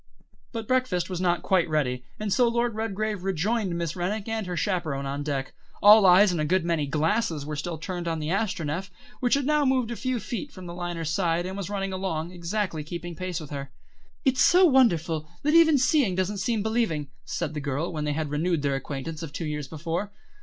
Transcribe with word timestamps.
But 0.51 0.67
breakfast 0.67 1.11
was 1.11 1.21
not 1.21 1.43
quite 1.43 1.69
ready, 1.69 2.03
and 2.19 2.33
so 2.33 2.47
Lord 2.47 2.73
Redgrave 2.73 3.21
rejoined 3.21 3.77
Miss 3.77 3.95
Rennick 3.95 4.27
and 4.27 4.47
her 4.47 4.57
chaperon 4.57 5.05
on 5.05 5.21
deck. 5.21 5.53
All 5.79 6.07
eyes 6.07 6.31
and 6.31 6.41
a 6.41 6.43
good 6.43 6.65
many 6.65 6.87
glasses 6.87 7.45
were 7.45 7.55
still 7.55 7.77
turned 7.77 8.07
on 8.07 8.17
the 8.17 8.31
Astronef, 8.31 8.89
which 9.19 9.35
had 9.35 9.45
now 9.45 9.63
moved 9.63 9.91
a 9.91 9.95
few 9.95 10.19
feet 10.19 10.49
away 10.49 10.53
from 10.53 10.65
the 10.65 10.73
liner's 10.73 11.11
side, 11.11 11.45
and 11.45 11.55
was 11.55 11.69
running 11.69 11.93
along, 11.93 12.31
exactly 12.31 12.83
keeping 12.83 13.13
pace 13.15 13.39
with 13.39 13.51
her. 13.51 13.69
"It's 14.25 14.41
so 14.43 14.65
wonderful, 14.65 15.29
that 15.43 15.53
even 15.53 15.77
seeing 15.77 16.15
doesn't 16.15 16.37
seem 16.39 16.63
believing," 16.63 17.11
said 17.23 17.53
the 17.53 17.61
girl, 17.61 17.93
when 17.93 18.03
they 18.05 18.13
had 18.13 18.31
renewed 18.31 18.63
their 18.63 18.73
acquaintance 18.75 19.21
of 19.21 19.31
two 19.31 19.45
years 19.45 19.67
before. 19.67 20.11